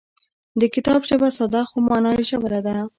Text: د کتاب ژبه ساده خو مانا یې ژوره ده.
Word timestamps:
د 0.59 0.61
کتاب 0.73 0.99
ژبه 1.09 1.27
ساده 1.37 1.61
خو 1.69 1.77
مانا 1.87 2.11
یې 2.17 2.23
ژوره 2.29 2.59
ده. 2.65 2.75